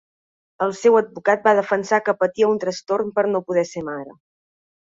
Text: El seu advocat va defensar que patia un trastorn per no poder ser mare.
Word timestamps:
El 0.65 0.71
seu 0.77 0.97
advocat 1.01 1.43
va 1.49 1.53
defensar 1.59 2.01
que 2.07 2.17
patia 2.23 2.49
un 2.57 2.63
trastorn 2.65 3.15
per 3.21 3.29
no 3.35 3.45
poder 3.51 3.69
ser 3.75 3.89
mare. 3.93 4.19